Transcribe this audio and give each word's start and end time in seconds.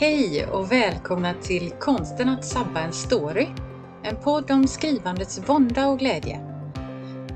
Hej 0.00 0.46
och 0.46 0.72
välkomna 0.72 1.34
till 1.34 1.70
Konsten 1.70 2.28
att 2.28 2.44
sabba 2.44 2.80
en 2.80 2.92
story. 2.92 3.46
En 4.02 4.16
podd 4.16 4.50
om 4.50 4.66
skrivandets 4.66 5.40
vånda 5.48 5.88
och 5.88 5.98
glädje. 5.98 6.40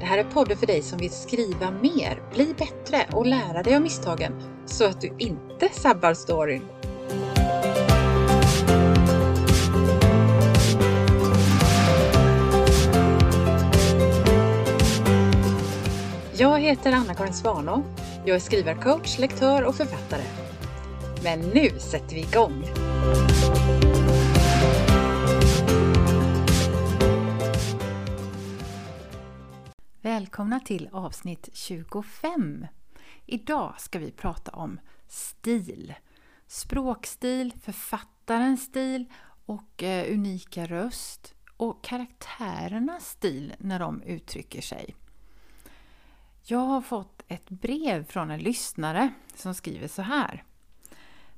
Det 0.01 0.07
här 0.07 0.19
är 0.19 0.25
podden 0.25 0.57
för 0.57 0.67
dig 0.67 0.83
som 0.83 0.99
vill 0.99 1.11
skriva 1.11 1.71
mer, 1.71 2.23
bli 2.35 2.55
bättre 2.59 3.07
och 3.13 3.27
lära 3.27 3.63
dig 3.63 3.77
av 3.77 3.83
misstagen 3.83 4.33
så 4.67 4.85
att 4.85 5.01
du 5.01 5.17
inte 5.19 5.69
sabbar 5.73 6.15
storyn. 6.15 6.63
Jag 16.37 16.61
heter 16.61 16.93
Anna-Karin 16.93 17.35
Svanå. 17.35 17.83
Jag 18.25 18.37
är 18.37 18.41
skrivarcoach, 18.41 19.19
lektör 19.19 19.65
och 19.65 19.75
författare. 19.75 20.23
Men 21.25 21.41
nu 21.41 21.71
sätter 21.79 22.15
vi 22.15 22.21
igång! 22.21 22.65
Välkomna 30.01 30.61
till 30.61 30.89
avsnitt 30.93 31.49
25! 31.53 32.67
Idag 33.27 33.75
ska 33.79 33.99
vi 33.99 34.13
prata 34.13 34.51
om 34.51 34.81
stil. 35.09 35.95
Språkstil, 36.47 37.53
författarens 37.63 38.65
stil 38.65 39.05
och 39.47 39.83
eh, 39.83 40.13
unika 40.13 40.67
röst 40.67 41.35
och 41.57 41.85
karaktärernas 41.85 43.09
stil 43.09 43.55
när 43.59 43.79
de 43.79 44.03
uttrycker 44.03 44.61
sig. 44.61 44.95
Jag 46.43 46.59
har 46.59 46.81
fått 46.81 47.23
ett 47.29 47.51
brev 47.51 48.05
från 48.05 48.31
en 48.31 48.41
lyssnare 48.41 49.13
som 49.35 49.55
skriver 49.55 49.89
så 49.89 50.03
här. 50.03 50.45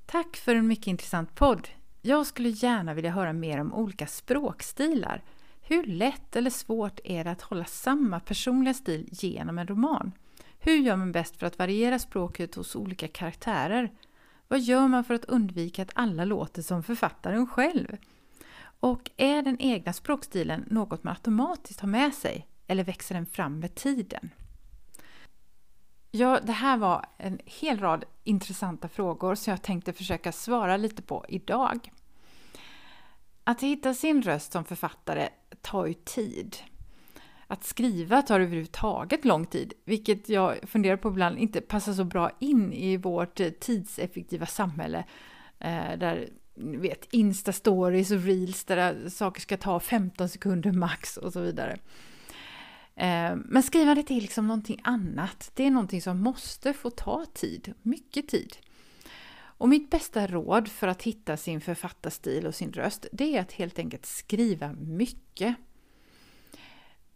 Tack 0.07 0.37
för 0.37 0.55
en 0.55 0.67
mycket 0.67 0.87
intressant 0.87 1.35
podd. 1.35 1.69
Jag 2.03 2.27
skulle 2.27 2.49
gärna 2.49 2.95
vilja 2.95 3.11
höra 3.11 3.33
mer 3.33 3.61
om 3.61 3.75
olika 3.75 4.07
språkstilar. 4.07 5.23
Hur 5.62 5.87
lätt 5.87 6.37
eller 6.37 6.51
svårt 6.51 7.01
är 7.05 7.25
det 7.25 7.31
att 7.31 7.43
hålla 7.43 7.65
samma 7.65 8.21
personliga 8.21 8.75
stil 8.75 9.09
genom 9.12 9.59
en 9.59 9.67
roman? 9.67 10.12
Hur 10.59 10.77
gör 10.77 10.97
man 10.97 11.12
bäst 11.12 11.37
för 11.37 11.47
att 11.47 11.59
variera 11.59 11.99
språket 11.99 12.55
hos 12.55 12.77
olika 12.77 13.09
karaktärer? 13.09 13.93
Vad 14.49 14.61
gör 14.61 14.89
man 14.89 15.05
för 15.05 15.15
att 15.15 15.25
undvika 15.25 15.83
att 15.83 15.91
alla 15.95 16.25
låter 16.25 16.62
som 16.62 16.83
författaren 16.83 17.47
själv? 17.47 17.97
Och 18.81 19.11
är 19.17 19.43
den 19.43 19.61
egna 19.61 19.93
språkstilen 19.93 20.65
något 20.71 21.05
man 21.05 21.15
automatiskt 21.15 21.81
har 21.81 21.89
med 21.89 22.15
sig 22.15 22.47
eller 22.67 22.84
växer 22.84 23.15
den 23.15 23.27
fram 23.27 23.59
med 23.61 23.75
tiden? 23.75 24.31
Ja, 26.19 26.41
det 26.42 26.53
här 26.53 26.77
var 26.77 27.06
en 27.17 27.39
hel 27.45 27.78
rad 27.81 28.05
intressanta 28.25 28.89
frågor 28.89 29.34
som 29.34 29.50
jag 29.50 29.62
tänkte 29.62 29.92
försöka 29.92 30.33
svara 30.33 30.77
lite 30.77 31.03
på 31.03 31.25
idag. 31.28 31.92
Att 33.45 33.62
hitta 33.62 33.95
sin 33.95 34.22
röst 34.22 34.53
som 34.53 34.64
författare 34.64 35.28
tar 35.61 35.87
ju 35.87 35.94
tid. 35.94 36.56
Att 37.47 37.64
skriva 37.64 38.22
tar 38.22 38.41
överhuvudtaget 38.41 39.25
lång 39.25 39.47
tid, 39.47 39.72
vilket 39.84 40.28
jag 40.28 40.56
funderar 40.62 40.97
på 40.97 41.09
ibland 41.09 41.39
inte 41.39 41.61
passar 41.61 41.92
så 41.92 42.05
bra 42.05 42.31
in 42.39 42.72
i 42.72 42.97
vårt 42.97 43.41
eh, 43.41 43.50
tidseffektiva 43.50 44.47
samhälle. 44.47 45.05
Eh, 45.59 45.98
där, 45.98 46.28
där 46.55 46.78
vet, 46.78 47.12
Insta-stories 47.12 48.14
och 48.14 48.22
reels 48.22 48.64
där 48.64 49.09
saker 49.09 49.41
ska 49.41 49.56
ta 49.56 49.81
15 49.81 50.28
sekunder 50.28 50.72
max 50.72 51.17
och 51.17 51.33
så 51.33 51.41
vidare. 51.41 51.78
Eh, 52.97 53.36
men 53.36 53.62
skrivandet 53.62 54.11
är 54.11 54.20
liksom 54.20 54.47
någonting 54.47 54.80
annat. 54.84 55.50
Det 55.55 55.66
är 55.66 55.70
någonting 55.70 56.02
som 56.02 56.20
måste 56.20 56.72
få 56.72 56.91
ta 56.91 57.27
tid, 57.34 57.75
mycket 57.83 58.28
tid. 58.28 58.56
Och 59.58 59.69
mitt 59.69 59.91
bästa 59.91 60.27
råd 60.27 60.69
för 60.69 60.88
att 60.88 61.03
hitta 61.03 61.36
sin 61.36 61.61
författarstil 61.61 62.47
och 62.47 62.55
sin 62.55 62.72
röst, 62.72 63.06
det 63.12 63.37
är 63.37 63.41
att 63.41 63.53
helt 63.53 63.78
enkelt 63.78 64.06
skriva 64.06 64.72
mycket. 64.72 65.56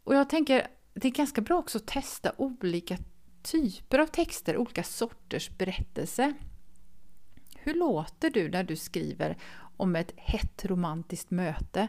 Och 0.05 0.15
jag 0.15 0.31
tänker, 0.31 0.67
det 0.95 1.09
är 1.09 1.13
ganska 1.13 1.41
bra 1.41 1.59
också 1.59 1.79
att 1.79 1.87
testa 1.87 2.33
olika 2.37 2.97
typer 3.43 3.99
av 3.99 4.07
texter, 4.07 4.57
olika 4.57 4.83
sorters 4.83 5.51
berättelse. 5.51 6.35
Hur 7.57 7.75
låter 7.75 8.31
du 8.31 8.49
när 8.49 8.65
du 8.65 8.77
skriver 8.77 9.37
om 9.77 9.97
ett 9.97 10.13
hett 10.17 10.65
romantiskt 10.65 11.31
möte? 11.31 11.89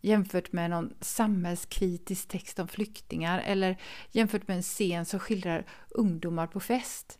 Jämfört 0.00 0.52
med 0.52 0.70
någon 0.70 0.94
samhällskritisk 1.00 2.28
text 2.28 2.58
om 2.58 2.68
flyktingar 2.68 3.42
eller 3.46 3.76
jämfört 4.10 4.48
med 4.48 4.56
en 4.56 4.62
scen 4.62 5.04
som 5.04 5.20
skildrar 5.20 5.66
ungdomar 5.88 6.46
på 6.46 6.60
fest. 6.60 7.18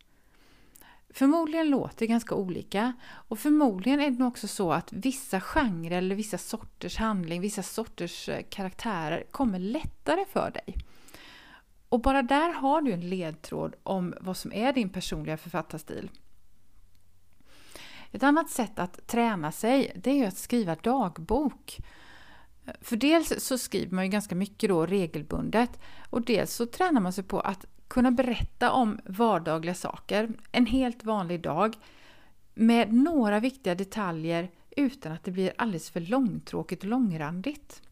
Förmodligen 1.10 1.70
låter 1.70 1.98
det 1.98 2.06
ganska 2.06 2.34
olika 2.34 2.92
och 3.06 3.38
förmodligen 3.38 4.00
är 4.00 4.10
det 4.10 4.19
nog 4.19 4.28
också 4.28 4.48
så 4.48 4.72
att 4.72 4.92
vissa 4.92 5.41
genrer 5.41 5.98
eller 5.98 6.15
vissa 6.15 6.38
sorters 6.38 6.97
handling, 6.97 7.41
vissa 7.41 7.62
sorters 7.62 8.28
eh, 8.28 8.42
karaktärer 8.50 9.25
kommer 9.31 9.59
lättare 9.59 10.25
för 10.32 10.50
dig. 10.50 10.75
Och 11.88 12.00
bara 12.00 12.22
där 12.22 12.53
har 12.53 12.82
du 12.82 12.92
en 12.92 13.09
ledtråd 13.09 13.75
om 13.82 14.15
vad 14.20 14.36
som 14.36 14.53
är 14.53 14.72
din 14.72 14.91
personliga 14.91 15.36
författarstil. 15.36 16.10
Ett 18.12 18.22
annat 18.22 18.50
sätt 18.50 18.78
att 18.78 19.06
träna 19.06 19.53
sig 19.53 19.92
det 19.94 20.10
är 20.22 20.28
att 20.28 20.36
skriva 20.36 20.75
dagbok. 20.75 21.78
För 22.81 22.97
dels 22.97 23.44
så 23.44 23.59
skriver 23.59 23.94
man 23.94 24.04
ju 24.04 24.10
ganska 24.10 24.34
mycket 24.34 24.69
då 24.69 24.87
regelbundet 24.87 25.78
och 26.10 26.22
dels 26.22 26.54
så 26.54 26.66
tränar 26.66 27.00
man 27.00 27.12
sig 27.12 27.25
på 27.25 27.41
att 27.41 27.66
kunna 27.88 28.10
berätta 28.10 28.71
om 28.71 29.00
vardagliga 29.04 29.75
saker, 29.75 30.28
en 30.53 30.66
helt 30.66 31.04
vanlig 31.04 31.43
dag, 31.43 31.77
med 32.54 32.93
några 32.93 33.41
viktiga 33.41 33.75
detaljer 33.75 34.50
utan 34.77 35.12
att 35.12 35.25
det 35.25 35.31
blir 35.31 35.53
alldeles 35.59 35.91
för 35.91 36.00
långtråkigt 36.00 36.82
och 36.82 36.88
långrandigt. 36.88 37.82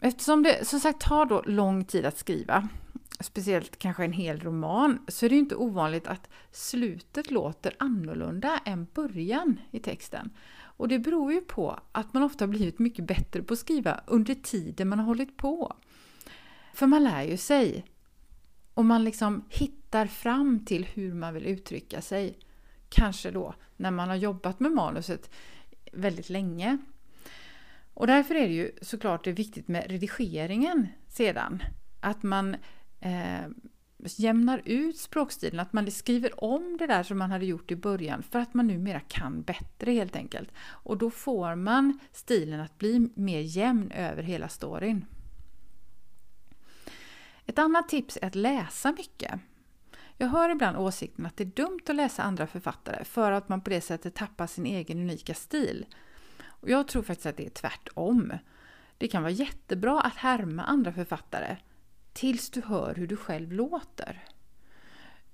Eftersom 0.00 0.42
det 0.42 0.66
som 0.66 0.80
sagt 0.80 1.00
tar 1.00 1.24
då 1.24 1.42
lång 1.46 1.84
tid 1.84 2.06
att 2.06 2.18
skriva, 2.18 2.68
speciellt 3.20 3.78
kanske 3.78 4.04
en 4.04 4.12
hel 4.12 4.40
roman, 4.40 4.98
så 5.08 5.26
är 5.26 5.30
det 5.30 5.34
ju 5.36 5.40
inte 5.40 5.56
ovanligt 5.56 6.06
att 6.06 6.28
slutet 6.50 7.30
låter 7.30 7.76
annorlunda 7.78 8.60
än 8.64 8.86
början 8.94 9.60
i 9.70 9.78
texten. 9.78 10.30
Och 10.76 10.88
det 10.88 10.98
beror 10.98 11.32
ju 11.32 11.40
på 11.40 11.80
att 11.92 12.14
man 12.14 12.22
ofta 12.22 12.46
blivit 12.46 12.78
mycket 12.78 13.04
bättre 13.04 13.42
på 13.42 13.52
att 13.52 13.58
skriva 13.58 14.00
under 14.06 14.34
tiden 14.34 14.88
man 14.88 14.98
har 14.98 15.06
hållit 15.06 15.36
på. 15.36 15.76
För 16.74 16.86
man 16.86 17.04
lär 17.04 17.22
ju 17.22 17.36
sig. 17.36 17.84
Och 18.74 18.84
man 18.84 19.04
liksom 19.04 19.44
hittar 19.48 20.06
fram 20.06 20.64
till 20.64 20.84
hur 20.84 21.14
man 21.14 21.34
vill 21.34 21.46
uttrycka 21.46 22.00
sig. 22.00 22.38
Kanske 22.88 23.30
då 23.30 23.54
när 23.76 23.90
man 23.90 24.08
har 24.08 24.16
jobbat 24.16 24.60
med 24.60 24.72
manuset 24.72 25.30
väldigt 25.92 26.30
länge. 26.30 26.78
Och 27.94 28.06
därför 28.06 28.34
är 28.34 28.48
det 28.48 28.54
ju 28.54 28.70
såklart 28.82 29.24
det 29.24 29.32
viktigt 29.32 29.68
med 29.68 29.90
redigeringen 29.90 30.88
sedan. 31.08 31.62
Att 32.00 32.22
man 32.22 32.56
eh, 33.00 33.46
jämnar 34.06 34.62
ut 34.64 34.98
språkstilen, 34.98 35.60
att 35.60 35.72
man 35.72 35.90
skriver 35.90 36.44
om 36.44 36.76
det 36.76 36.86
där 36.86 37.02
som 37.02 37.18
man 37.18 37.30
hade 37.30 37.46
gjort 37.46 37.70
i 37.70 37.76
början 37.76 38.22
för 38.22 38.38
att 38.38 38.54
man 38.54 38.66
numera 38.66 39.00
kan 39.00 39.42
bättre 39.42 39.92
helt 39.92 40.16
enkelt. 40.16 40.50
Och 40.58 40.98
då 40.98 41.10
får 41.10 41.54
man 41.54 41.98
stilen 42.12 42.60
att 42.60 42.78
bli 42.78 43.08
mer 43.14 43.40
jämn 43.40 43.90
över 43.90 44.22
hela 44.22 44.48
storyn. 44.48 45.04
Ett 47.46 47.58
annat 47.58 47.88
tips 47.88 48.18
är 48.22 48.26
att 48.26 48.34
läsa 48.34 48.92
mycket. 48.92 49.40
Jag 50.16 50.28
hör 50.28 50.50
ibland 50.50 50.76
åsikten 50.76 51.26
att 51.26 51.36
det 51.36 51.44
är 51.44 51.64
dumt 51.64 51.80
att 51.88 51.96
läsa 51.96 52.22
andra 52.22 52.46
författare 52.46 53.04
för 53.04 53.32
att 53.32 53.48
man 53.48 53.60
på 53.60 53.70
det 53.70 53.80
sättet 53.80 54.14
tappar 54.14 54.46
sin 54.46 54.66
egen 54.66 54.98
unika 54.98 55.34
stil. 55.34 55.86
Och 56.44 56.70
jag 56.70 56.88
tror 56.88 57.02
faktiskt 57.02 57.26
att 57.26 57.36
det 57.36 57.46
är 57.46 57.50
tvärtom. 57.50 58.32
Det 58.98 59.08
kan 59.08 59.22
vara 59.22 59.32
jättebra 59.32 60.00
att 60.00 60.16
härma 60.16 60.62
andra 60.62 60.92
författare 60.92 61.56
tills 62.16 62.50
du 62.50 62.62
hör 62.62 62.94
hur 62.94 63.06
du 63.06 63.16
själv 63.16 63.52
låter. 63.52 64.24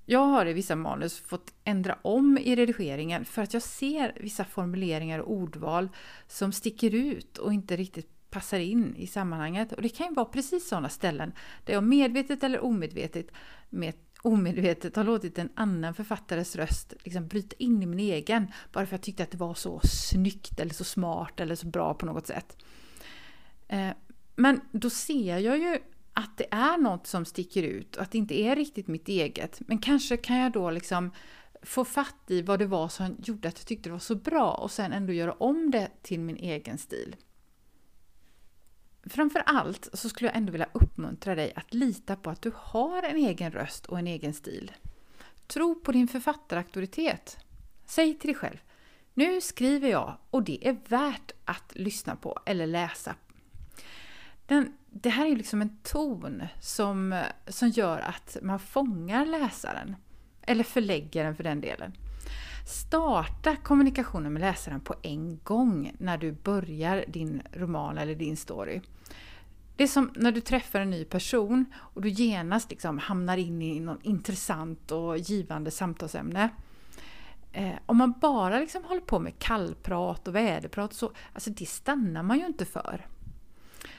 Jag 0.05 0.27
har 0.27 0.47
i 0.47 0.53
vissa 0.53 0.77
manus 0.77 1.21
fått 1.21 1.55
ändra 1.65 1.99
om 2.03 2.39
i 2.39 2.57
redigeringen 2.57 3.25
för 3.25 3.43
att 3.43 3.55
jag 3.55 3.63
ser 3.63 4.17
vissa 4.21 4.45
formuleringar 4.45 5.19
och 5.19 5.33
ordval 5.33 5.89
som 6.27 6.53
sticker 6.53 6.95
ut 6.95 7.39
och 7.39 7.53
inte 7.53 7.77
riktigt 7.77 8.31
passar 8.31 8.59
in 8.59 8.97
i 8.97 9.07
sammanhanget. 9.07 9.73
Och 9.73 9.83
det 9.83 9.89
kan 9.89 10.07
ju 10.07 10.15
vara 10.15 10.27
precis 10.27 10.69
sådana 10.69 10.89
ställen 10.89 11.33
där 11.65 11.75
jag 11.75 11.85
medvetet 11.85 12.43
eller 12.43 12.65
omedvetet, 12.65 13.27
med, 13.71 13.95
omedvetet 14.23 14.97
har 14.97 15.05
låtit 15.05 15.39
en 15.39 15.51
annan 15.55 15.95
författares 15.95 16.57
röst 16.57 16.95
liksom 17.05 17.29
bryta 17.29 17.57
in 17.59 17.83
i 17.83 17.87
min 17.87 18.01
egen 18.01 18.47
bara 18.73 18.87
för 18.87 18.95
att 18.95 18.99
jag 18.99 19.03
tyckte 19.03 19.23
att 19.23 19.31
det 19.31 19.39
var 19.39 19.55
så 19.55 19.81
snyggt 19.85 20.61
eller 20.61 20.75
så 20.75 20.85
smart 20.85 21.41
eller 21.41 21.55
så 21.55 21.67
bra 21.67 21.95
på 21.95 22.07
något 22.07 22.27
sätt. 22.27 22.57
Eh, 23.69 23.91
men 24.37 24.61
då 24.73 24.91
ser 24.91 25.39
jag 25.39 25.59
ju 25.59 25.79
att 26.13 26.37
det 26.37 26.47
är 26.51 26.79
något 26.79 27.07
som 27.07 27.25
sticker 27.25 27.63
ut 27.63 27.97
och 27.97 28.03
att 28.03 28.11
det 28.11 28.19
inte 28.19 28.41
är 28.41 28.57
riktigt 28.57 28.89
mitt 28.89 29.09
eget. 29.09 29.61
Men 29.67 29.79
kanske 29.79 30.17
kan 30.17 30.37
jag 30.37 30.53
då 30.53 30.71
liksom 30.71 31.11
få 31.63 31.85
fatt 31.85 32.31
i 32.31 32.43
vad 32.43 32.59
det 32.59 32.67
var 32.67 32.89
som 32.89 33.17
gjorde 33.25 33.49
att 33.49 33.59
jag 33.59 33.67
tyckte 33.67 33.89
det 33.89 33.93
var 33.93 33.99
så 33.99 34.15
bra 34.15 34.55
och 34.55 34.71
sen 34.71 34.93
ändå 34.93 35.13
göra 35.13 35.33
om 35.33 35.71
det 35.71 35.91
till 36.03 36.21
min 36.21 36.37
egen 36.37 36.79
stil. 36.79 37.17
Framför 39.05 39.43
allt 39.47 39.89
så 39.93 40.09
skulle 40.09 40.29
jag 40.29 40.37
ändå 40.37 40.53
vilja 40.53 40.69
uppmuntra 40.73 41.35
dig 41.35 41.53
att 41.57 41.75
lita 41.75 42.17
på 42.17 42.31
att 42.31 42.43
du 42.43 42.53
har 42.57 43.03
en 43.03 43.17
egen 43.17 43.53
röst 43.53 43.87
och 43.87 43.99
en 43.99 44.07
egen 44.07 44.35
stil. 44.35 44.73
Tro 45.47 45.75
på 45.75 45.93
din 45.93 46.09
författarauktoritet. 46.09 47.39
Säg 47.87 48.19
till 48.19 48.29
dig 48.29 48.35
själv 48.35 48.59
Nu 49.15 49.41
skriver 49.41 49.89
jag 49.89 50.17
och 50.31 50.43
det 50.43 50.69
är 50.69 50.77
värt 50.89 51.33
att 51.45 51.73
lyssna 51.75 52.17
på 52.17 52.39
eller 52.47 52.67
läsa. 52.67 53.15
Den, 54.47 54.73
det 54.91 55.09
här 55.09 55.27
är 55.27 55.37
liksom 55.37 55.63
en 55.63 55.77
ton 55.83 56.43
som, 56.61 57.23
som 57.49 57.69
gör 57.69 57.99
att 58.01 58.37
man 58.43 58.59
fångar 58.59 59.27
läsaren. 59.27 59.97
Eller 60.43 60.65
förläggaren 60.65 61.37
för 61.37 61.45
den 61.45 61.61
delen. 61.61 61.93
Starta 62.67 63.57
kommunikationen 63.57 64.33
med 64.33 64.41
läsaren 64.41 64.81
på 64.81 64.95
en 65.03 65.41
gång 65.45 65.93
när 65.99 66.19
du 66.19 66.33
börjar 66.33 67.05
din 67.09 67.43
roman 67.53 67.99
eller 67.99 68.15
din 68.15 68.37
story. 68.37 68.81
Det 69.77 69.83
är 69.83 69.89
som 69.89 70.11
när 70.17 70.33
du 70.33 70.41
träffar 70.41 70.81
en 70.81 70.91
ny 70.91 71.05
person 71.05 71.65
och 71.75 72.03
du 72.03 72.09
genast 72.09 72.71
liksom 72.71 72.99
hamnar 72.99 73.37
in 73.37 73.63
i 73.63 73.81
något 73.81 74.03
intressant 74.03 74.91
och 74.91 75.19
givande 75.19 75.71
samtalsämne. 75.71 76.49
Eh, 77.53 77.75
om 77.87 77.97
man 77.97 78.15
bara 78.21 78.59
liksom 78.59 78.85
håller 78.85 79.01
på 79.01 79.19
med 79.19 79.39
kallprat 79.39 80.29
och 80.29 80.35
väderprat 80.35 80.93
så 80.93 81.13
alltså 81.33 81.51
det 81.51 81.67
stannar 81.67 82.23
man 82.23 82.39
ju 82.39 82.47
inte 82.47 82.65
för. 82.65 83.07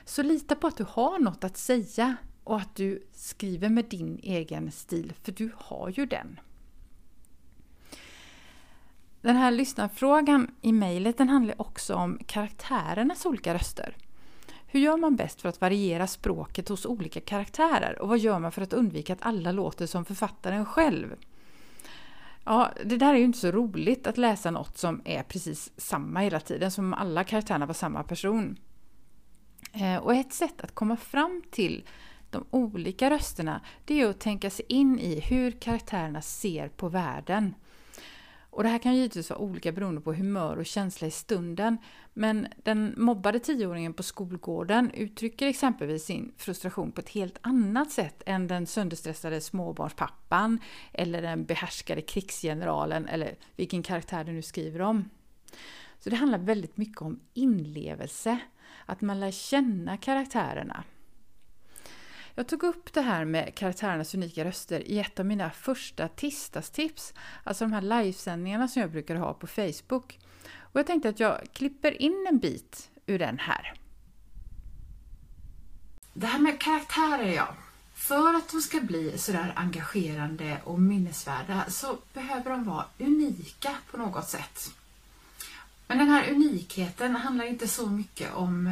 Så 0.04 0.22
lita 0.22 0.54
på 0.54 0.66
att 0.66 0.76
du 0.76 0.84
har 0.88 1.18
något 1.18 1.44
att 1.44 1.56
säga 1.56 2.16
och 2.44 2.56
att 2.56 2.76
du 2.76 3.02
skriver 3.12 3.68
med 3.68 3.84
din 3.84 4.18
egen 4.22 4.72
stil, 4.72 5.12
för 5.22 5.32
du 5.32 5.52
har 5.56 5.90
ju 5.90 6.06
den. 6.06 6.40
Den 9.20 9.36
här 9.36 9.50
lyssnarfrågan 9.50 10.54
i 10.62 10.72
mejlet 10.72 11.18
handlar 11.18 11.60
också 11.60 11.94
om 11.94 12.18
karaktärernas 12.26 13.26
olika 13.26 13.54
röster. 13.54 13.96
Hur 14.66 14.80
gör 14.80 14.96
man 14.96 15.16
bäst 15.16 15.40
för 15.40 15.48
att 15.48 15.60
variera 15.60 16.06
språket 16.06 16.68
hos 16.68 16.86
olika 16.86 17.20
karaktärer 17.20 18.02
och 18.02 18.08
vad 18.08 18.18
gör 18.18 18.38
man 18.38 18.52
för 18.52 18.62
att 18.62 18.72
undvika 18.72 19.12
att 19.12 19.22
alla 19.22 19.52
låter 19.52 19.86
som 19.86 20.04
författaren 20.04 20.66
själv? 20.66 21.14
Ja, 22.44 22.70
det 22.84 22.96
där 22.96 23.14
är 23.14 23.18
ju 23.18 23.24
inte 23.24 23.38
så 23.38 23.50
roligt 23.50 24.06
att 24.06 24.18
läsa 24.18 24.50
något 24.50 24.78
som 24.78 25.02
är 25.04 25.22
precis 25.22 25.72
samma 25.76 26.20
hela 26.20 26.40
tiden, 26.40 26.70
som 26.70 26.84
om 26.84 26.94
alla 26.94 27.24
karaktärerna 27.24 27.66
var 27.66 27.74
samma 27.74 28.02
person. 28.02 28.56
Eh, 29.74 29.96
och 29.96 30.14
ett 30.14 30.32
sätt 30.32 30.60
att 30.60 30.74
komma 30.74 30.96
fram 30.96 31.42
till 31.50 31.84
de 32.30 32.44
olika 32.50 33.10
rösterna, 33.10 33.60
det 33.84 34.00
är 34.00 34.08
att 34.08 34.20
tänka 34.20 34.50
sig 34.50 34.64
in 34.68 34.98
i 34.98 35.20
hur 35.20 35.50
karaktärerna 35.50 36.22
ser 36.22 36.68
på 36.68 36.88
världen. 36.88 37.54
Och 38.50 38.62
det 38.62 38.68
här 38.68 38.78
kan 38.78 38.96
givetvis 38.96 39.30
vara 39.30 39.40
olika 39.40 39.72
beroende 39.72 40.00
på 40.00 40.12
humör 40.12 40.56
och 40.56 40.66
känsla 40.66 41.06
i 41.06 41.10
stunden. 41.10 41.78
Men 42.12 42.46
den 42.62 42.94
mobbade 42.96 43.40
tioåringen 43.40 43.94
på 43.94 44.02
skolgården 44.02 44.90
uttrycker 44.90 45.46
exempelvis 45.46 46.04
sin 46.04 46.32
frustration 46.36 46.92
på 46.92 47.00
ett 47.00 47.08
helt 47.08 47.38
annat 47.40 47.90
sätt 47.90 48.22
än 48.26 48.46
den 48.46 48.66
sönderstressade 48.66 49.40
småbarnspappan 49.40 50.58
eller 50.92 51.22
den 51.22 51.44
behärskade 51.44 52.02
krigsgeneralen 52.02 53.08
eller 53.08 53.34
vilken 53.56 53.82
karaktär 53.82 54.24
du 54.24 54.32
nu 54.32 54.42
skriver 54.42 54.80
om. 54.80 55.10
Så 55.98 56.10
det 56.10 56.16
handlar 56.16 56.38
väldigt 56.38 56.76
mycket 56.76 57.02
om 57.02 57.20
inlevelse, 57.34 58.38
att 58.86 59.00
man 59.00 59.20
lär 59.20 59.30
känna 59.30 59.96
karaktärerna. 59.96 60.84
Jag 62.34 62.48
tog 62.48 62.62
upp 62.62 62.92
det 62.92 63.00
här 63.00 63.24
med 63.24 63.54
karaktärernas 63.54 64.14
unika 64.14 64.44
röster 64.44 64.88
i 64.88 64.98
ett 64.98 65.20
av 65.20 65.26
mina 65.26 65.50
första 65.50 66.08
tisdagstips, 66.08 67.14
alltså 67.44 67.64
de 67.64 67.72
här 67.72 67.82
livesändningarna 67.82 68.68
som 68.68 68.82
jag 68.82 68.90
brukar 68.90 69.16
ha 69.16 69.34
på 69.34 69.46
Facebook. 69.46 70.18
Och 70.58 70.80
jag 70.80 70.86
tänkte 70.86 71.08
att 71.08 71.20
jag 71.20 71.40
klipper 71.52 72.02
in 72.02 72.26
en 72.28 72.38
bit 72.38 72.90
ur 73.06 73.18
den 73.18 73.38
här. 73.38 73.74
Det 76.12 76.26
här 76.26 76.38
med 76.38 76.60
karaktärer, 76.60 77.32
ja. 77.32 77.54
För 77.94 78.34
att 78.34 78.48
de 78.48 78.60
ska 78.60 78.80
bli 78.80 79.18
sådär 79.18 79.52
engagerande 79.56 80.58
och 80.64 80.80
minnesvärda 80.80 81.64
så 81.68 81.98
behöver 82.12 82.50
de 82.50 82.64
vara 82.64 82.84
unika 82.98 83.76
på 83.90 83.96
något 83.96 84.28
sätt. 84.28 84.74
Men 85.86 85.98
den 85.98 86.08
här 86.08 86.30
unikheten 86.30 87.16
handlar 87.16 87.44
inte 87.44 87.68
så 87.68 87.86
mycket 87.86 88.34
om 88.34 88.70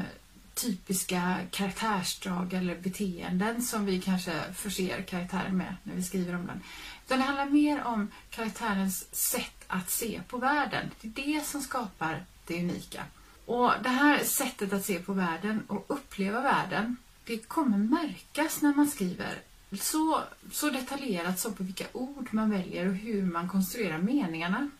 typiska 0.55 1.37
karaktärsdrag 1.51 2.53
eller 2.53 2.77
beteenden 2.77 3.63
som 3.63 3.87
vi 3.87 4.01
kanske 4.01 4.33
förser 4.55 5.03
karaktären 5.03 5.57
med 5.57 5.77
när 5.83 5.95
vi 5.95 6.03
skriver 6.03 6.35
om 6.35 6.47
den. 6.47 6.61
Utan 7.07 7.19
det 7.19 7.25
handlar 7.25 7.47
mer 7.47 7.83
om 7.85 8.09
karaktärens 8.31 9.15
sätt 9.15 9.65
att 9.67 9.91
se 9.91 10.21
på 10.29 10.39
världen. 10.39 10.91
Det 11.01 11.09
är 11.09 11.27
det 11.27 11.47
som 11.47 11.61
skapar 11.61 12.25
det 12.47 12.61
unika. 12.61 13.05
Och 13.47 13.73
det 13.83 13.89
här 13.89 14.25
sättet 14.25 14.73
att 14.73 14.85
se 14.85 14.99
på 14.99 15.13
världen 15.13 15.63
och 15.67 15.85
uppleva 15.89 16.41
världen, 16.41 16.97
det 17.25 17.39
kommer 17.39 17.79
märkas 17.79 18.63
när 18.63 18.75
man 18.75 18.87
skriver 18.89 19.39
så, 19.81 20.21
så 20.51 20.71
detaljerat 20.71 21.41
som 21.41 21.55
på 21.55 21.63
vilka 21.63 21.85
ord 21.93 22.29
man 22.31 22.51
väljer 22.51 22.89
och 22.89 22.95
hur 22.95 23.23
man 23.23 23.49
konstruerar 23.49 23.99
meningarna. 23.99 24.71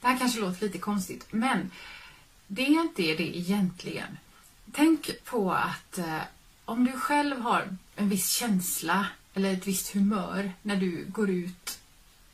Det 0.00 0.06
här 0.06 0.18
kanske 0.18 0.40
låter 0.40 0.66
lite 0.66 0.78
konstigt, 0.78 1.26
men 1.30 1.70
det 2.46 2.66
är 2.66 2.80
inte 2.80 3.02
det 3.02 3.38
egentligen. 3.38 4.18
Tänk 4.72 5.24
på 5.24 5.52
att 5.52 5.98
eh, 5.98 6.20
om 6.64 6.84
du 6.84 6.92
själv 6.92 7.40
har 7.40 7.76
en 7.96 8.08
viss 8.08 8.30
känsla 8.30 9.06
eller 9.34 9.52
ett 9.52 9.66
visst 9.66 9.94
humör 9.94 10.52
när 10.62 10.76
du 10.76 11.04
går 11.08 11.30
ut 11.30 11.78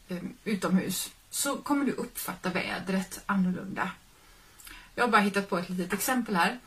eh, 0.09 0.19
utomhus 0.45 1.11
så 1.31 1.57
kommer 1.57 1.85
du 1.85 1.93
uppfatta 1.93 2.51
vädret 2.51 3.21
annorlunda. 3.27 3.91
Jag 4.95 5.05
har 5.05 5.11
bara 5.11 5.21
hittat 5.21 5.51
på 5.51 5.59
ett 5.59 5.71
litet 5.71 5.93
exempel 5.93 6.37
här 6.37 6.59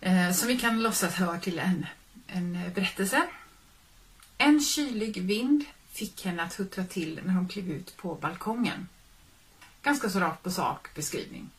eh, 0.00 0.32
som 0.32 0.48
vi 0.48 0.58
kan 0.58 0.82
låtsas 0.82 1.14
hör 1.14 1.38
till 1.38 1.58
en, 1.58 1.86
en 2.26 2.72
berättelse. 2.74 3.22
En 4.38 4.60
kylig 4.60 5.22
vind 5.22 5.64
fick 5.92 6.24
henne 6.24 6.42
att 6.42 6.54
huttra 6.54 6.84
till 6.84 7.20
när 7.24 7.34
hon 7.34 7.48
klev 7.48 7.70
ut 7.70 7.96
på 7.96 8.14
balkongen. 8.14 8.88
Ganska 9.82 10.10
så 10.10 10.20
rakt 10.20 10.42
på 10.42 10.50
sak 10.50 10.94
beskrivning. 10.94 11.50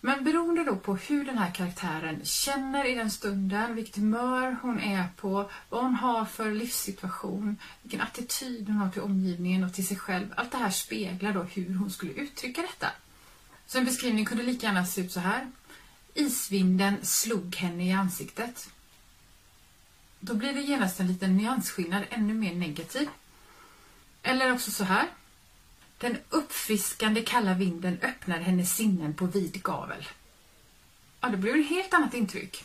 Men 0.00 0.24
beroende 0.24 0.64
då 0.64 0.76
på 0.76 0.96
hur 0.96 1.24
den 1.24 1.38
här 1.38 1.50
karaktären 1.50 2.20
känner 2.24 2.84
i 2.84 2.94
den 2.94 3.10
stunden, 3.10 3.74
vilket 3.74 3.96
humör 3.96 4.56
hon 4.62 4.80
är 4.80 5.08
på, 5.16 5.50
vad 5.68 5.82
hon 5.82 5.94
har 5.94 6.24
för 6.24 6.50
livssituation, 6.50 7.56
vilken 7.82 8.00
attityd 8.00 8.68
hon 8.68 8.76
har 8.76 8.90
till 8.90 9.02
omgivningen 9.02 9.64
och 9.64 9.74
till 9.74 9.86
sig 9.86 9.96
själv. 9.96 10.34
Allt 10.36 10.52
det 10.52 10.58
här 10.58 10.70
speglar 10.70 11.32
då 11.32 11.42
hur 11.42 11.74
hon 11.74 11.90
skulle 11.90 12.12
uttrycka 12.12 12.62
detta. 12.62 12.88
Så 13.66 13.78
en 13.78 13.84
beskrivning 13.84 14.24
kunde 14.24 14.44
lika 14.44 14.66
gärna 14.66 14.86
se 14.86 15.00
ut 15.00 15.12
så 15.12 15.20
här. 15.20 15.50
Isvinden 16.14 16.96
slog 17.02 17.56
henne 17.56 17.88
i 17.88 17.92
ansiktet. 17.92 18.68
Då 20.20 20.34
blir 20.34 20.52
det 20.52 20.60
genast 20.60 21.00
en 21.00 21.06
liten 21.06 21.36
nyansskillnad, 21.36 22.04
ännu 22.10 22.34
mer 22.34 22.54
negativ. 22.54 23.08
Eller 24.22 24.52
också 24.52 24.70
så 24.70 24.84
här. 24.84 25.08
Den 26.04 26.18
uppfriskande 26.30 27.22
kalla 27.22 27.54
vinden 27.54 27.98
öppnar 28.02 28.38
hennes 28.38 28.76
sinnen 28.76 29.14
på 29.14 29.26
vid 29.26 29.62
gavel. 29.62 30.08
Ja, 31.20 31.28
det 31.28 31.36
blir 31.36 31.60
ett 31.60 31.68
helt 31.68 31.94
annat 31.94 32.14
intryck. 32.14 32.64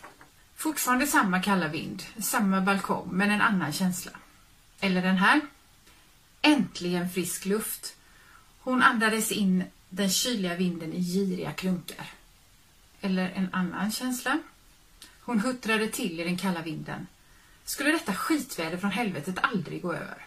Fortfarande 0.56 1.08
samma 1.08 1.42
kalla 1.42 1.68
vind, 1.68 2.04
samma 2.18 2.62
balkong, 2.62 3.10
men 3.12 3.32
en 3.32 3.42
annan 3.42 3.74
känsla. 3.74 4.12
Eller 4.80 5.02
den 5.02 5.18
här. 5.18 5.42
Äntligen 6.42 7.10
frisk 7.10 7.46
luft. 7.46 7.96
Hon 8.60 8.84
andades 8.84 9.32
in 9.32 9.64
den 9.90 10.10
kyliga 10.10 10.56
vinden 10.56 10.94
i 10.94 11.02
giriga 11.02 11.52
klunkar. 11.52 12.08
Eller 13.02 13.30
en 13.30 13.50
annan 13.54 13.92
känsla. 13.92 14.40
Hon 15.22 15.40
huttrade 15.40 15.88
till 15.88 16.20
i 16.20 16.24
den 16.24 16.38
kalla 16.38 16.62
vinden. 16.62 17.08
Skulle 17.66 17.92
detta 17.92 18.14
skitväder 18.14 18.78
från 18.78 18.92
helvetet 18.92 19.36
aldrig 19.42 19.82
gå 19.82 19.94
över? 19.94 20.26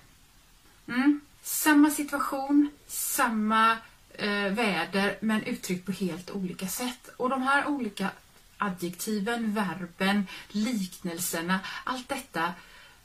Mm. 0.89 1.21
Samma 1.43 1.91
situation, 1.91 2.71
samma 3.13 3.79
eh, 4.15 4.49
väder 4.49 5.19
men 5.21 5.43
uttryckt 5.43 5.87
på 5.87 5.93
helt 5.93 6.31
olika 6.31 6.69
sätt. 6.69 7.09
Och 7.17 7.31
de 7.31 7.43
här 7.43 7.67
olika 7.67 8.11
adjektiven, 8.59 9.55
verben, 9.55 10.27
liknelserna, 10.49 11.61
allt 11.85 12.09
detta 12.09 12.53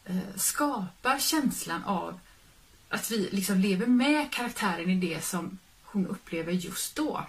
eh, 0.06 0.36
skapar 0.36 1.20
känslan 1.20 1.84
av 1.84 2.20
att 2.90 3.12
vi 3.12 3.30
liksom 3.32 3.60
lever 3.60 3.86
med 3.86 4.32
karaktären 4.32 4.90
i 4.90 4.96
det 4.96 5.24
som 5.24 5.58
hon 5.84 6.08
upplever 6.08 6.52
just 6.52 6.96
då. 6.96 7.26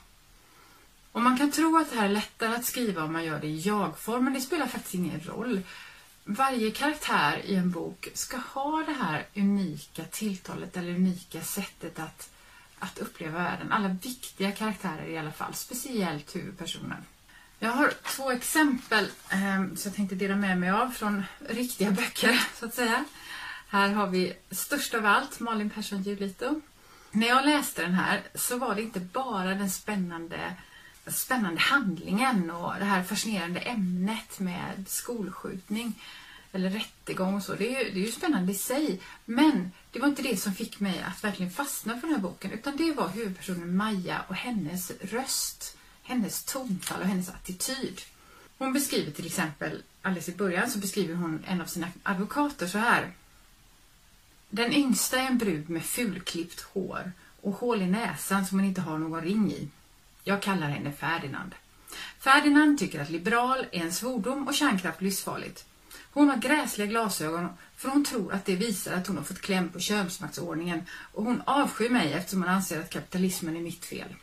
Och 1.13 1.23
man 1.23 1.39
kan 1.39 1.51
tro 1.51 1.77
att 1.77 1.91
det 1.91 1.97
här 1.97 2.05
är 2.05 2.13
lättare 2.13 2.55
att 2.55 2.65
skriva 2.65 3.05
om 3.05 3.13
man 3.13 3.25
gör 3.25 3.41
det 3.41 3.47
i 3.47 3.61
jag-form, 3.61 4.25
men 4.25 4.33
det 4.33 4.41
spelar 4.41 4.67
faktiskt 4.67 4.95
ingen 4.95 5.21
roll 5.21 5.63
varje 6.29 6.71
karaktär 6.71 7.43
i 7.45 7.55
en 7.55 7.71
bok 7.71 8.09
ska 8.15 8.37
ha 8.37 8.85
det 8.87 8.93
här 8.93 9.27
unika 9.37 10.05
tilltalet 10.05 10.77
eller 10.77 10.95
unika 10.95 11.43
sättet 11.43 11.99
att, 11.99 12.31
att 12.79 12.99
uppleva 12.99 13.43
världen. 13.43 13.73
Alla 13.73 13.89
viktiga 13.89 14.53
karaktärer 14.53 15.07
i 15.07 15.19
alla 15.19 15.33
fall, 15.33 15.55
speciellt 15.55 16.37
huvudpersonen. 16.37 17.05
Jag 17.59 17.71
har 17.71 17.93
två 18.05 18.31
exempel 18.31 19.05
eh, 19.31 19.57
som 19.57 19.83
jag 19.85 19.95
tänkte 19.95 20.15
dela 20.15 20.37
med 20.37 20.59
mig 20.59 20.71
av 20.71 20.91
från 20.91 21.25
riktiga 21.49 21.91
böcker, 21.91 22.41
så 22.55 22.67
att 22.67 22.75
säga. 22.75 23.05
Här 23.69 23.89
har 23.89 24.07
vi 24.07 24.37
störst 24.51 24.95
av 24.95 25.07
allt, 25.07 25.41
Malin 25.41 25.71
Persson 25.71 26.03
Julito. 26.03 26.61
När 27.11 27.29
jag 27.29 27.45
läste 27.45 27.83
den 27.83 27.95
här 27.95 28.23
så 28.35 28.59
var 28.59 28.75
det 28.75 28.83
inte 28.83 29.01
bara 29.01 29.55
den 29.55 29.71
spännande 29.71 30.57
spännande 31.07 31.61
handlingen 31.61 32.51
och 32.51 32.75
det 32.79 32.85
här 32.85 33.03
fascinerande 33.03 33.61
ämnet 33.61 34.39
med 34.39 34.85
skolskjutning 34.89 35.93
eller 36.53 36.71
rättegång 36.71 37.35
och 37.35 37.43
så. 37.43 37.55
Det 37.55 37.77
är, 37.77 37.85
ju, 37.85 37.91
det 37.91 38.01
är 38.01 38.05
ju 38.07 38.13
spännande 38.13 38.53
i 38.53 38.55
sig. 38.55 39.01
Men 39.25 39.71
det 39.99 40.03
var 40.03 40.09
inte 40.09 40.23
det 40.23 40.37
som 40.37 40.55
fick 40.55 40.81
mig 40.81 41.03
att 41.03 41.25
verkligen 41.25 41.53
fastna 41.53 42.01
för 42.01 42.07
den 42.07 42.17
här 42.17 42.23
boken 42.23 42.53
utan 42.53 42.77
det 42.77 42.93
var 42.93 43.09
huvudpersonen 43.09 43.77
Maja 43.77 44.25
och 44.29 44.35
hennes 44.35 44.91
röst 45.01 45.77
hennes 46.03 46.45
tonfall 46.45 47.01
och 47.01 47.07
hennes 47.07 47.29
attityd. 47.29 48.01
Hon 48.59 48.73
beskriver 48.73 49.13
till 49.13 49.27
exempel, 49.27 49.83
alldeles 50.03 50.29
i 50.29 50.37
början 50.37 50.71
så 50.71 50.79
beskriver 50.79 51.15
hon 51.15 51.45
en 51.47 51.61
av 51.61 51.67
sina 51.67 51.89
advokater 52.03 52.67
så 52.67 52.79
här. 52.79 53.13
Den 54.51 54.73
yngsta 54.73 55.21
är 55.21 55.27
en 55.27 55.39
brud 55.39 55.71
med 55.71 55.85
fulklippt 55.85 56.61
hår 56.61 57.13
och 57.41 57.53
hål 57.53 57.83
i 57.83 57.87
näsan 57.87 58.47
som 58.47 58.59
hon 58.59 58.69
inte 58.69 58.81
har 58.81 58.99
någon 58.99 59.23
ring 59.23 59.53
i. 59.53 59.69
Jag 60.25 60.43
kallar 60.43 60.69
henne 60.69 60.93
Ferdinand. 60.93 61.55
Ferdinand 62.19 62.79
tycker 62.79 63.01
att 63.01 63.11
liberal 63.11 63.67
är 63.73 63.81
en 63.81 63.93
svordom 63.93 64.49
och 64.49 64.55
kärnkraft 64.55 65.01
livsfarligt. 65.01 65.68
Hon 66.19 66.29
har 66.29 66.37
gräsliga 66.37 66.87
glasögon 66.87 67.49
för 67.77 67.89
hon 67.89 68.05
tror 68.05 68.33
att 68.33 68.45
det 68.45 68.57
visar 68.57 68.93
att 68.93 69.07
hon 69.07 69.17
har 69.17 69.25
fått 69.25 69.41
kläm 69.41 69.69
på 69.69 69.81
könsmaktsordningen 69.81 70.83
och 71.13 71.25
hon 71.25 71.43
avskyr 71.47 71.91
mig 71.91 72.13
eftersom 72.13 72.43
hon 72.43 72.51
anser 72.51 72.81
att 72.81 72.91
kapitalismen 72.91 73.57
är 73.57 73.61
mitt 73.61 73.85
fel. 73.85 74.15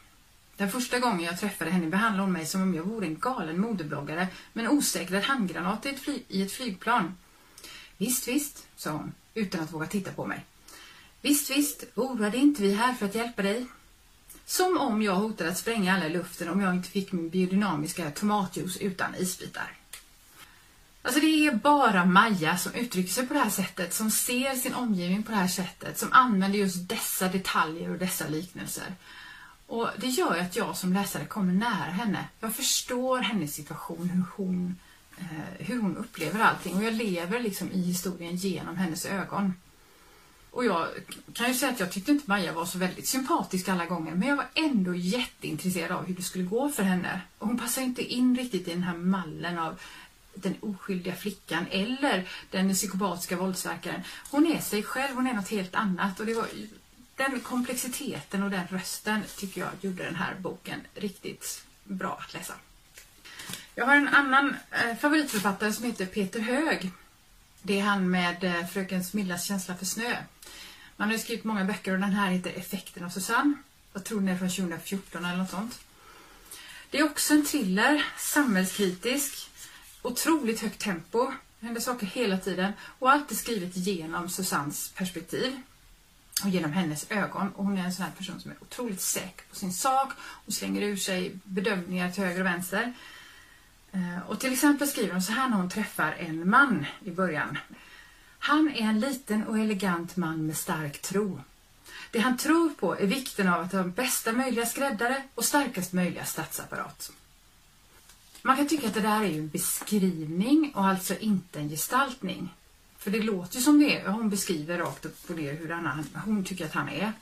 Den 0.58 0.72
första 0.72 1.00
gången 1.00 1.26
jag 1.26 1.40
träffade 1.40 1.72
henne 1.72 1.88
behandlade 1.88 2.24
hon 2.24 2.34
mig 2.34 2.46
som 2.46 2.62
om 2.62 2.74
jag 2.74 2.84
vore 2.84 3.06
en 3.06 3.20
galen 3.20 3.60
modebloggare 3.60 4.28
med 4.54 4.66
en 4.66 4.72
osäkrad 4.72 5.24
handgranat 5.24 5.86
i 5.86 5.90
ett, 5.90 6.00
fly 6.00 6.24
i 6.28 6.42
ett 6.42 6.52
flygplan. 6.52 7.18
Visst, 7.98 8.28
visst, 8.28 8.68
sa 8.76 8.92
hon 8.92 9.14
utan 9.34 9.62
att 9.62 9.74
våga 9.74 9.88
titta 9.88 10.12
på 10.12 10.26
mig. 10.26 10.46
Visst, 11.22 11.50
visst, 11.50 11.84
oroa 11.96 12.30
dig 12.30 12.40
inte, 12.40 12.62
vi 12.62 12.72
är 12.72 12.78
här 12.78 12.94
för 12.94 13.06
att 13.06 13.16
hjälpa 13.16 13.42
dig. 13.42 13.66
Som 14.46 14.78
om 14.78 15.02
jag 15.02 15.16
hotade 15.16 15.50
att 15.50 15.58
spränga 15.58 15.96
alla 15.96 16.06
i 16.06 16.10
luften 16.10 16.50
om 16.50 16.62
jag 16.62 16.76
inte 16.76 16.90
fick 16.90 17.12
min 17.12 17.30
biodynamiska 17.30 18.12
tomatjuice 18.12 18.78
utan 18.78 19.16
isbitar. 19.16 19.72
Alltså 21.06 21.20
det 21.20 21.48
är 21.48 21.52
bara 21.52 22.06
Maja 22.06 22.58
som 22.58 22.74
uttrycker 22.74 23.14
sig 23.14 23.28
på 23.28 23.34
det 23.34 23.40
här 23.40 23.50
sättet, 23.50 23.94
som 23.94 24.12
ser 24.12 24.56
sin 24.56 24.74
omgivning 24.74 25.24
på 25.24 25.32
det 25.32 25.38
här 25.38 25.48
sättet, 25.48 26.00
som 26.00 26.14
använder 26.14 26.60
just 26.60 26.90
dessa 26.90 27.28
detaljer 27.28 27.90
och 27.90 27.98
dessa 27.98 28.28
liknelser. 28.28 28.96
Och 29.68 29.90
Det 29.98 30.08
gör 30.08 30.36
ju 30.36 30.42
att 30.42 30.56
jag 30.56 30.78
som 30.78 30.94
läsare 30.94 31.26
kommer 31.26 31.54
nära 31.54 31.92
henne. 31.92 32.26
Jag 32.40 32.56
förstår 32.56 33.20
hennes 33.20 33.56
situation, 33.56 34.10
hur 34.10 34.24
hon, 34.36 34.76
eh, 35.18 35.66
hur 35.66 35.82
hon 35.82 35.98
upplever 35.98 36.40
allting 36.40 36.76
och 36.76 36.84
jag 36.84 36.94
lever 36.94 37.40
liksom 37.40 37.72
i 37.72 37.82
historien 37.82 38.36
genom 38.36 38.78
hennes 38.78 39.06
ögon. 39.06 39.54
Och 40.52 40.66
jag 40.66 40.88
kan 41.34 41.48
ju 41.48 41.54
säga 41.54 41.72
att 41.72 41.80
jag 41.80 41.92
tyckte 41.92 42.12
inte 42.12 42.30
Maja 42.30 42.54
var 42.54 42.66
så 42.66 42.78
väldigt 42.78 43.08
sympatisk 43.08 43.70
alla 43.70 43.86
gånger 43.86 44.16
men 44.16 44.28
jag 44.28 44.36
var 44.36 44.48
ändå 44.54 44.96
jätteintresserad 44.96 45.92
av 45.92 46.06
hur 46.06 46.16
det 46.16 46.24
skulle 46.24 46.44
gå 46.44 46.70
för 46.70 46.84
henne. 46.84 47.22
Och 47.38 47.48
hon 47.48 47.60
passar 47.60 47.82
inte 47.82 48.02
in 48.02 48.36
riktigt 48.36 48.68
i 48.68 48.72
den 48.72 48.84
här 48.84 48.98
mallen 48.98 49.60
av 49.60 49.80
den 50.36 50.56
oskyldiga 50.62 51.16
flickan 51.16 51.66
eller 51.72 52.30
den 52.52 52.74
psykopatiska 52.74 53.36
våldsverkaren. 53.36 54.02
Hon 54.32 54.48
är 54.48 54.60
sig 54.60 54.84
själv, 54.84 55.16
hon 55.16 55.28
är 55.28 55.34
något 55.34 55.50
helt 55.50 55.76
annat 55.76 56.20
och 56.20 56.26
det 56.26 56.34
var 56.34 56.48
den 57.16 57.40
komplexiteten 57.40 58.44
och 58.44 58.50
den 58.50 58.68
rösten 58.68 59.22
tycker 59.38 59.62
jag 59.62 59.70
gjorde 59.82 60.04
den 60.04 60.16
här 60.16 60.36
boken 60.40 60.82
riktigt 60.96 61.66
bra 61.84 62.20
att 62.28 62.34
läsa. 62.34 62.54
Jag 63.76 63.86
har 63.86 63.96
en 63.96 64.08
annan 64.08 64.56
eh, 64.72 64.98
favoritförfattare 64.98 65.74
som 65.74 65.86
heter 65.86 66.06
Peter 66.06 66.40
Hög. 66.40 66.92
Det 67.62 67.80
är 67.80 67.84
han 67.84 68.10
med 68.10 68.44
eh, 68.44 68.68
Fröken 68.68 69.04
Smillas 69.04 69.44
känsla 69.44 69.76
för 69.76 69.86
snö. 69.86 70.16
Man 70.98 71.12
har 71.12 71.18
skrivit 71.18 71.44
många 71.44 71.66
böcker 71.66 71.94
och 71.94 72.00
den 72.00 72.14
här 72.14 72.32
heter 72.32 72.52
Effekten 72.56 73.04
av 73.04 73.10
Susanne. 73.10 73.54
Jag 73.94 74.04
tror 74.04 74.20
den 74.20 74.30
är 74.30 74.38
från 74.38 74.50
2014 74.50 75.26
eller 75.26 75.38
något 75.38 75.50
sånt. 75.50 75.80
Det 76.90 77.00
är 77.00 77.04
också 77.04 77.34
en 77.34 77.46
thriller, 77.46 78.06
samhällskritisk, 78.18 79.50
otroligt 80.06 80.62
högt 80.62 80.80
tempo. 80.80 81.32
Det 81.60 81.66
händer 81.66 81.82
saker 81.82 82.06
hela 82.06 82.38
tiden 82.38 82.74
och 83.00 83.12
allt 83.12 83.32
är 83.32 83.36
skrivet 83.36 83.78
genom 83.78 84.30
Susannes 84.30 84.90
perspektiv 84.90 85.62
och 86.44 86.50
genom 86.50 86.74
hennes 86.74 87.12
ögon. 87.12 87.50
Och 87.56 87.66
hon 87.66 87.78
är 87.78 87.86
en 87.86 87.94
sån 87.94 88.06
här 88.06 88.12
person 88.12 88.40
som 88.40 88.52
är 88.52 88.58
otroligt 88.62 89.02
säker 89.02 89.46
på 89.50 89.56
sin 89.56 89.74
sak. 89.74 90.14
Hon 90.46 90.54
slänger 90.54 90.82
ur 90.82 90.98
sig 90.98 91.32
bedömningar 91.44 92.12
till 92.12 92.24
höger 92.24 92.40
och 92.40 92.46
vänster. 92.46 92.94
Eh, 93.92 94.30
och 94.30 94.40
till 94.40 94.54
exempel 94.54 94.88
skriver 94.88 95.14
hon 95.14 95.22
så 95.22 95.32
här 95.32 95.50
när 95.50 95.58
hon 95.58 95.70
träffar 95.70 96.12
en 96.12 96.50
man 96.50 96.86
i 97.04 97.12
början. 97.12 97.58
Han 98.40 98.70
är 98.70 98.82
en 98.82 99.00
liten 99.00 99.44
och 99.44 99.60
elegant 99.60 100.16
man 100.16 100.46
med 100.46 100.58
stark 100.58 101.02
tro. 101.02 101.42
Det 102.12 102.20
han 102.20 102.38
tror 102.38 102.70
på 102.70 103.00
är 103.00 103.06
vikten 103.06 103.48
av 103.48 103.62
att 103.62 103.72
ha 103.72 103.84
bästa 103.84 104.32
möjliga 104.32 104.66
skräddare 104.66 105.24
och 105.36 105.46
starkast 105.46 105.94
möjliga 105.94 106.26
statsapparat. 106.26 107.12
Man 108.46 108.58
kan 108.58 108.68
tycka 108.68 108.88
att 108.88 108.94
det 108.94 109.02
där 109.02 109.22
är 109.22 109.38
en 109.38 109.50
beskrivning 109.50 110.72
och 110.76 110.86
alltså 110.86 111.18
inte 111.18 111.60
en 111.60 111.70
gestaltning. 111.70 112.54
För 112.98 113.12
det 113.12 113.22
låter 113.22 113.56
ju 113.56 113.62
som 113.62 113.80
det 113.80 114.00
är. 114.00 114.08
Hon 114.08 114.30
beskriver 114.30 114.78
rakt 114.78 115.06
upp 115.06 115.30
och 115.30 115.36
ner 115.36 115.54
hur 115.54 115.70
han, 115.70 116.06
hon 116.26 116.44
tycker 116.44 116.66
att 116.66 116.74
han 116.74 116.90
är. 116.90 117.14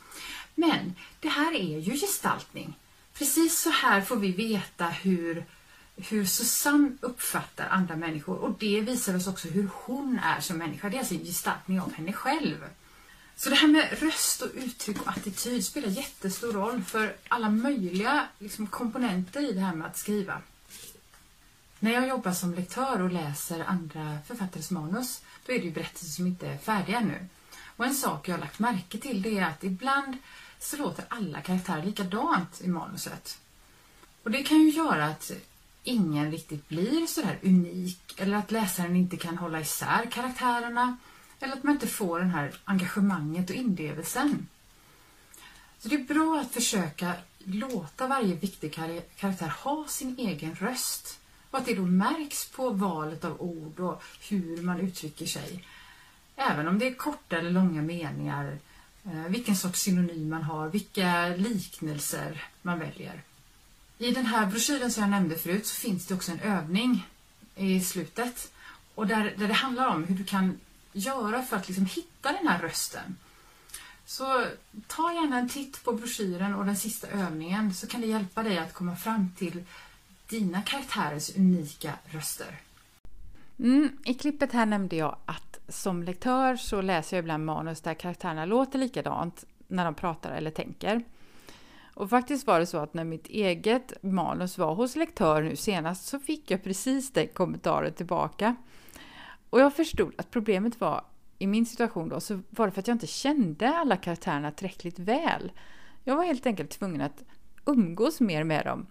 Men 0.56 0.96
det 1.20 1.28
här 1.28 1.54
är 1.54 1.80
ju 1.80 1.92
gestaltning. 2.00 2.74
Precis 3.14 3.60
så 3.60 3.70
här 3.70 4.02
får 4.02 4.16
vi 4.16 4.32
veta 4.32 4.86
hur, 4.86 5.46
hur 5.96 6.26
Susanne 6.26 6.92
uppfattar 7.02 7.68
andra 7.70 7.96
människor 7.96 8.38
och 8.38 8.56
det 8.60 8.82
visar 8.82 9.16
oss 9.16 9.28
också 9.28 9.48
hur 9.48 9.70
hon 9.74 10.20
är 10.24 10.42
som 10.42 10.58
människa. 10.58 10.90
Det 10.90 10.96
är 10.96 11.00
alltså 11.00 11.14
en 11.14 11.26
gestaltning 11.26 11.82
av 11.82 11.94
henne 11.94 12.14
själv. 12.14 12.58
Så 13.36 13.50
det 13.50 13.56
här 13.56 13.68
med 13.68 14.00
röst 14.02 14.42
och 14.42 14.50
uttryck 14.54 15.02
och 15.02 15.08
attityd 15.08 15.66
spelar 15.66 15.90
jättestor 15.90 16.54
roll 16.54 16.84
för 16.84 17.16
alla 17.28 17.50
möjliga 17.50 18.28
liksom, 18.40 18.68
komponenter 18.68 19.50
i 19.50 19.52
det 19.52 19.60
här 19.60 19.76
med 19.76 19.88
att 19.88 19.98
skriva. 19.98 20.42
När 21.84 21.92
jag 21.92 22.08
jobbar 22.08 22.32
som 22.32 22.54
lektör 22.54 23.02
och 23.02 23.12
läser 23.12 23.66
andra 23.66 24.18
författares 24.26 24.72
manus 24.72 25.22
då 25.46 25.54
är 25.54 25.60
det 25.60 25.66
ju 25.66 25.72
berättelser 25.72 26.08
som 26.08 26.28
inte 26.28 26.48
är 26.48 26.58
färdiga 26.58 27.00
ännu. 27.00 27.28
Och 27.78 27.86
en 27.86 27.94
sak 27.94 28.28
jag 28.28 28.34
har 28.36 28.40
lagt 28.40 28.60
märke 28.60 28.98
till 28.98 29.22
det 29.22 29.40
är 29.40 29.46
att 29.46 29.64
ibland 29.64 30.18
så 30.60 30.78
låter 30.78 31.06
alla 31.08 31.42
karaktärer 31.42 31.84
likadant 31.84 32.62
i 32.62 32.68
manuset. 32.68 33.40
Och 34.24 34.32
det 34.32 34.44
kan 34.44 34.58
ju 34.58 34.70
göra 34.70 35.06
att 35.06 35.32
ingen 35.84 36.32
riktigt 36.32 36.70
blir 36.70 37.08
sådär 37.08 37.40
unik 37.44 38.20
eller 38.20 38.38
att 38.38 38.52
läsaren 38.52 38.96
inte 38.96 39.18
kan 39.18 39.38
hålla 39.38 39.62
isär 39.62 40.06
karaktärerna 40.12 40.98
eller 41.40 41.54
att 41.54 41.64
man 41.64 41.74
inte 41.74 41.88
får 41.88 42.20
det 42.20 42.26
här 42.26 42.56
engagemanget 42.64 43.50
och 43.50 43.56
inlevelsen. 43.56 44.48
Så 45.80 45.88
det 45.88 45.96
är 45.96 46.04
bra 46.04 46.40
att 46.40 46.54
försöka 46.54 47.14
låta 47.38 48.08
varje 48.08 48.36
viktig 48.36 48.74
karaktär 49.18 49.54
ha 49.64 49.88
sin 49.88 50.20
egen 50.20 50.56
röst 50.56 51.20
och 51.54 51.60
att 51.60 51.66
det 51.66 51.76
då 51.76 51.86
märks 51.86 52.50
på 52.50 52.70
valet 52.70 53.26
av 53.26 53.42
ord 53.42 53.80
och 53.80 54.04
hur 54.30 54.62
man 54.62 54.80
uttrycker 54.80 55.26
sig. 55.26 55.66
Även 56.36 56.68
om 56.68 56.80
det 56.80 56.88
är 56.88 56.94
korta 56.94 57.38
eller 57.38 57.52
långa 57.52 57.82
meningar, 57.82 58.58
eh, 59.06 59.28
vilken 59.28 59.56
sorts 59.56 59.82
synonym 59.82 60.30
man 60.30 60.44
har, 60.44 60.70
vilka 60.70 61.28
liknelser 61.28 62.44
man 62.62 62.80
väljer. 62.80 63.22
I 63.98 64.12
den 64.12 64.26
här 64.26 64.46
broschyren 64.46 64.92
som 64.92 65.04
jag 65.04 65.10
nämnde 65.10 65.36
förut 65.36 65.66
så 65.66 65.76
finns 65.76 66.06
det 66.06 66.16
också 66.16 66.32
en 66.32 66.40
övning 66.40 67.08
i 67.56 67.82
slutet 67.82 68.52
och 68.96 69.08
där, 69.08 69.34
där 69.38 69.48
det 69.48 69.54
handlar 69.54 69.88
om 69.88 70.04
hur 70.04 70.16
du 70.16 70.24
kan 70.24 70.60
göra 70.94 71.44
för 71.44 71.58
att 71.58 71.68
liksom 71.68 71.86
hitta 71.86 72.32
den 72.32 72.48
här 72.48 72.62
rösten. 72.62 73.18
Så 74.06 74.46
ta 74.88 75.14
gärna 75.14 75.38
en 75.38 75.50
titt 75.50 75.84
på 75.84 75.94
broschyren 75.94 76.56
och 76.56 76.66
den 76.66 76.78
sista 76.78 77.08
övningen 77.08 77.74
så 77.74 77.88
kan 77.88 78.02
det 78.02 78.08
hjälpa 78.08 78.44
dig 78.44 78.58
att 78.58 78.74
komma 78.74 78.96
fram 78.96 79.30
till 79.38 79.64
dina 80.34 80.62
karaktärers 80.62 81.38
unika 81.38 81.94
röster. 82.06 82.60
Mm, 83.60 83.98
I 84.06 84.14
klippet 84.14 84.52
här 84.52 84.66
nämnde 84.66 84.96
jag 84.96 85.16
att 85.26 85.60
som 85.68 86.04
lektör 86.04 86.56
så 86.56 86.82
läser 86.82 87.18
jag 87.18 87.24
ibland 87.24 87.46
manus 87.46 87.82
där 87.82 87.94
karaktärerna 87.94 88.46
låter 88.46 88.80
likadant 88.80 89.46
när 89.68 89.86
de 89.86 89.94
pratar 89.94 90.32
eller 90.32 90.52
tänker. 90.52 91.04
Och 91.94 92.10
faktiskt 92.10 92.48
var 92.48 92.60
det 92.60 92.66
så 92.66 92.78
att 92.78 92.94
när 92.94 93.04
mitt 93.04 93.28
eget 93.28 94.04
manus 94.04 94.58
var 94.58 94.76
hos 94.76 94.96
lektör 94.96 95.42
nu 95.42 95.56
senast 95.56 96.06
så 96.06 96.20
fick 96.20 96.52
jag 96.52 96.64
precis 96.64 97.14
den 97.14 97.28
kommentaren 97.28 97.94
tillbaka. 97.94 98.56
Och 99.50 99.60
jag 99.60 99.76
förstod 99.76 100.14
att 100.18 100.32
problemet 100.32 100.82
var, 100.82 101.04
i 101.40 101.48
min 101.48 101.66
situation 101.66 102.10
då, 102.10 102.20
så 102.20 102.40
var 102.50 102.66
det 102.66 102.72
för 102.72 102.80
att 102.80 102.88
jag 102.88 102.96
inte 102.96 103.08
kände 103.08 103.76
alla 103.76 103.98
karaktärerna 103.98 104.52
tillräckligt 104.52 105.00
väl. 105.00 105.52
Jag 106.04 106.16
var 106.16 106.24
helt 106.24 106.46
enkelt 106.46 106.70
tvungen 106.70 107.02
att 107.02 107.24
umgås 107.66 108.20
mer 108.20 108.44
med 108.44 108.66
dem 108.66 108.86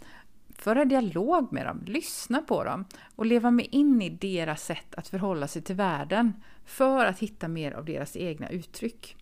föra 0.63 0.85
dialog 0.85 1.53
med 1.53 1.67
dem, 1.67 1.83
lyssna 1.87 2.43
på 2.43 2.65
dem 2.65 2.85
och 3.17 3.27
leva 3.27 3.51
mig 3.51 3.67
in 3.67 4.03
i 4.03 4.11
deras 4.11 4.65
sätt 4.65 4.95
att 4.95 5.09
förhålla 5.09 5.49
sig 5.49 5.63
till 5.63 5.77
världen 5.77 6.33
för 6.65 7.07
att 7.07 7.19
hitta 7.19 7.49
mer 7.49 7.73
av 7.73 7.85
deras 7.85 8.17
egna 8.17 8.49
uttryck. 8.49 9.17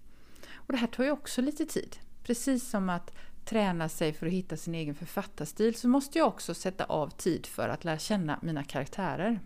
Och 0.55 0.73
det 0.73 0.79
här 0.79 0.87
tar 0.87 1.05
ju 1.05 1.11
också 1.11 1.43
lite 1.43 1.67
tid. 1.67 1.97
Precis 2.23 2.71
som 2.71 2.91
att 2.91 3.15
träna 3.45 3.89
sig 3.89 4.13
för 4.13 4.27
att 4.27 4.33
hitta 4.33 4.57
sin 4.57 4.75
egen 4.75 4.95
författarstil 4.95 5.75
så 5.75 5.89
måste 5.89 6.19
jag 6.19 6.29
också 6.29 6.55
sätta 6.55 6.85
av 6.85 7.09
tid 7.11 7.47
för 7.47 7.69
att 7.69 7.85
lära 7.85 7.99
känna 7.99 8.39
mina 8.43 8.65
karaktärer. 8.65 9.41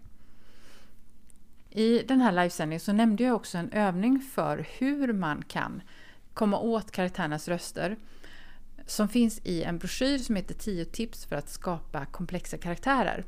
I 1.70 1.98
den 1.98 2.20
här 2.20 2.32
livesändningen 2.32 2.80
så 2.80 2.92
nämnde 2.92 3.24
jag 3.24 3.36
också 3.36 3.58
en 3.58 3.72
övning 3.72 4.20
för 4.20 4.66
hur 4.78 5.12
man 5.12 5.42
kan 5.42 5.82
komma 6.34 6.58
åt 6.58 6.90
karaktärernas 6.90 7.48
röster 7.48 7.96
som 8.86 9.08
finns 9.08 9.40
i 9.44 9.62
en 9.62 9.78
broschyr 9.78 10.18
som 10.18 10.36
heter 10.36 10.54
10 10.54 10.84
tips 10.84 11.24
för 11.24 11.36
att 11.36 11.48
skapa 11.48 12.06
komplexa 12.06 12.58
karaktärer. 12.58 13.24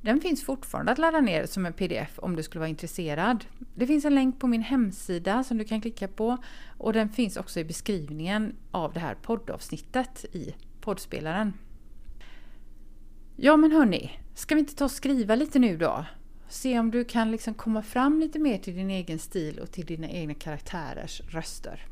Den 0.00 0.20
finns 0.20 0.44
fortfarande 0.44 0.92
att 0.92 0.98
ladda 0.98 1.20
ner 1.20 1.46
som 1.46 1.66
en 1.66 1.72
pdf 1.72 2.18
om 2.18 2.36
du 2.36 2.42
skulle 2.42 2.60
vara 2.60 2.68
intresserad. 2.68 3.44
Det 3.74 3.86
finns 3.86 4.04
en 4.04 4.14
länk 4.14 4.40
på 4.40 4.46
min 4.46 4.62
hemsida 4.62 5.44
som 5.44 5.58
du 5.58 5.64
kan 5.64 5.80
klicka 5.80 6.08
på 6.08 6.38
och 6.78 6.92
den 6.92 7.08
finns 7.08 7.36
också 7.36 7.60
i 7.60 7.64
beskrivningen 7.64 8.56
av 8.70 8.92
det 8.92 9.00
här 9.00 9.14
poddavsnittet 9.14 10.24
i 10.32 10.54
poddspelaren. 10.80 11.52
Ja 13.36 13.56
men 13.56 13.72
hörni, 13.72 14.18
ska 14.34 14.54
vi 14.54 14.58
inte 14.58 14.74
ta 14.74 14.84
och 14.84 14.90
skriva 14.90 15.34
lite 15.34 15.58
nu 15.58 15.76
då? 15.76 16.04
Se 16.48 16.78
om 16.78 16.90
du 16.90 17.04
kan 17.04 17.30
liksom 17.30 17.54
komma 17.54 17.82
fram 17.82 18.20
lite 18.20 18.38
mer 18.38 18.58
till 18.58 18.74
din 18.74 18.90
egen 18.90 19.18
stil 19.18 19.58
och 19.58 19.70
till 19.70 19.86
dina 19.86 20.08
egna 20.08 20.34
karaktärers 20.34 21.20
röster. 21.20 21.86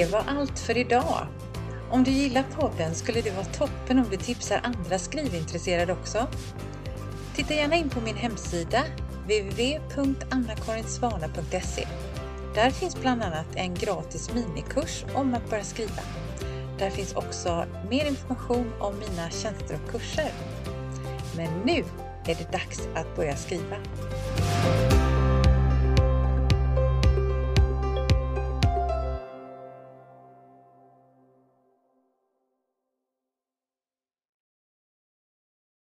Det 0.00 0.06
var 0.06 0.24
allt 0.26 0.58
för 0.58 0.76
idag. 0.76 1.26
Om 1.90 2.04
du 2.04 2.10
gillar 2.10 2.42
podden 2.42 2.94
skulle 2.94 3.20
det 3.20 3.30
vara 3.30 3.44
toppen 3.44 3.98
om 3.98 4.06
du 4.10 4.16
tipsar 4.16 4.60
andra 4.62 4.98
skrivintresserade 4.98 5.92
också. 5.92 6.26
Titta 7.34 7.54
gärna 7.54 7.76
in 7.76 7.90
på 7.90 8.00
min 8.00 8.16
hemsida 8.16 8.84
www.annakarinsvana.se. 9.22 11.86
Där 12.54 12.70
finns 12.70 13.00
bland 13.00 13.22
annat 13.22 13.46
en 13.54 13.74
gratis 13.74 14.30
minikurs 14.34 15.04
om 15.14 15.34
att 15.34 15.50
börja 15.50 15.64
skriva. 15.64 16.02
Där 16.78 16.90
finns 16.90 17.14
också 17.14 17.64
mer 17.90 18.04
information 18.04 18.72
om 18.78 18.98
mina 18.98 19.30
tjänster 19.30 19.78
och 19.84 19.90
kurser. 19.90 20.32
Men 21.36 21.60
nu 21.64 21.84
är 22.26 22.34
det 22.34 22.52
dags 22.52 22.88
att 22.94 23.16
börja 23.16 23.36
skriva. 23.36 23.76